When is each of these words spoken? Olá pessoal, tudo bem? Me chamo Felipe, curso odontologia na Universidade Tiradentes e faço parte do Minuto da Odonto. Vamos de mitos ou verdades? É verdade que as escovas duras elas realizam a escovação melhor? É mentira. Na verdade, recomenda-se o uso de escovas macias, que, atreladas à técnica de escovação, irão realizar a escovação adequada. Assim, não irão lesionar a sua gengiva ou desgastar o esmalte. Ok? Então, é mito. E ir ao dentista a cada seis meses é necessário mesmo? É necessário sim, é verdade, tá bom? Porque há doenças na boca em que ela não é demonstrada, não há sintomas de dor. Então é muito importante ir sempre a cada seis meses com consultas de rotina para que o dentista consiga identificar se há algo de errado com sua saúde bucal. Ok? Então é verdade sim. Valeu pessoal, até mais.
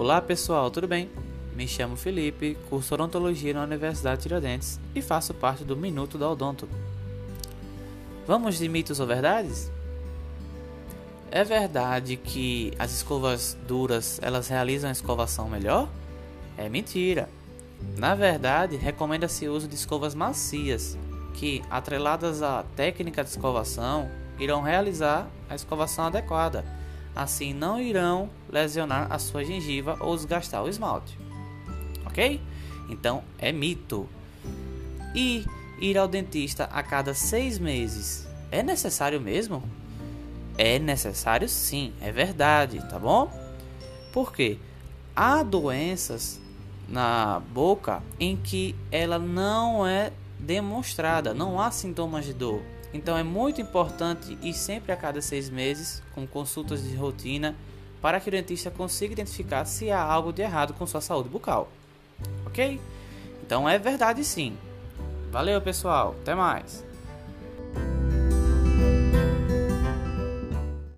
Olá 0.00 0.18
pessoal, 0.18 0.70
tudo 0.70 0.88
bem? 0.88 1.10
Me 1.54 1.68
chamo 1.68 1.94
Felipe, 1.94 2.56
curso 2.70 2.94
odontologia 2.94 3.52
na 3.52 3.64
Universidade 3.64 4.22
Tiradentes 4.22 4.80
e 4.94 5.02
faço 5.02 5.34
parte 5.34 5.62
do 5.62 5.76
Minuto 5.76 6.16
da 6.16 6.26
Odonto. 6.26 6.66
Vamos 8.26 8.56
de 8.56 8.66
mitos 8.66 8.98
ou 8.98 9.06
verdades? 9.06 9.70
É 11.30 11.44
verdade 11.44 12.16
que 12.16 12.72
as 12.78 12.92
escovas 12.92 13.54
duras 13.68 14.18
elas 14.22 14.48
realizam 14.48 14.88
a 14.88 14.92
escovação 14.92 15.50
melhor? 15.50 15.86
É 16.56 16.66
mentira. 16.66 17.28
Na 17.98 18.14
verdade, 18.14 18.76
recomenda-se 18.76 19.46
o 19.48 19.54
uso 19.54 19.68
de 19.68 19.74
escovas 19.74 20.14
macias, 20.14 20.96
que, 21.34 21.62
atreladas 21.68 22.42
à 22.42 22.64
técnica 22.74 23.22
de 23.22 23.28
escovação, 23.28 24.10
irão 24.38 24.62
realizar 24.62 25.28
a 25.46 25.54
escovação 25.54 26.06
adequada. 26.06 26.64
Assim, 27.14 27.52
não 27.52 27.80
irão 27.80 28.30
lesionar 28.48 29.10
a 29.10 29.18
sua 29.18 29.44
gengiva 29.44 29.96
ou 30.00 30.14
desgastar 30.14 30.62
o 30.62 30.68
esmalte. 30.68 31.18
Ok? 32.06 32.40
Então, 32.88 33.22
é 33.38 33.52
mito. 33.52 34.08
E 35.14 35.44
ir 35.80 35.98
ao 35.98 36.06
dentista 36.06 36.64
a 36.64 36.82
cada 36.82 37.14
seis 37.14 37.58
meses 37.58 38.28
é 38.50 38.62
necessário 38.62 39.20
mesmo? 39.20 39.62
É 40.58 40.78
necessário 40.78 41.48
sim, 41.48 41.92
é 42.00 42.10
verdade, 42.10 42.80
tá 42.88 42.98
bom? 42.98 43.30
Porque 44.12 44.58
há 45.14 45.42
doenças 45.42 46.40
na 46.88 47.40
boca 47.52 48.02
em 48.18 48.36
que 48.36 48.74
ela 48.90 49.18
não 49.18 49.86
é 49.86 50.12
demonstrada, 50.38 51.32
não 51.32 51.60
há 51.60 51.70
sintomas 51.70 52.24
de 52.24 52.34
dor. 52.34 52.60
Então 52.92 53.16
é 53.16 53.22
muito 53.22 53.60
importante 53.60 54.36
ir 54.42 54.52
sempre 54.52 54.92
a 54.92 54.96
cada 54.96 55.22
seis 55.22 55.48
meses 55.48 56.02
com 56.14 56.26
consultas 56.26 56.82
de 56.82 56.94
rotina 56.96 57.54
para 58.00 58.18
que 58.18 58.28
o 58.28 58.32
dentista 58.32 58.70
consiga 58.70 59.12
identificar 59.12 59.64
se 59.64 59.90
há 59.90 60.02
algo 60.02 60.32
de 60.32 60.42
errado 60.42 60.74
com 60.74 60.86
sua 60.86 61.00
saúde 61.00 61.28
bucal. 61.28 61.68
Ok? 62.46 62.80
Então 63.44 63.68
é 63.68 63.78
verdade 63.78 64.24
sim. 64.24 64.56
Valeu 65.30 65.60
pessoal, 65.60 66.16
até 66.20 66.34
mais. 66.34 66.89